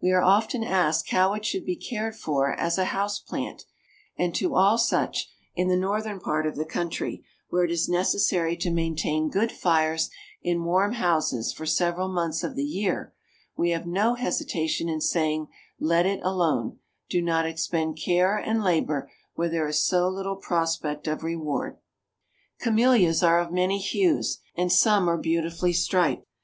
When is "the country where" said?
6.54-7.64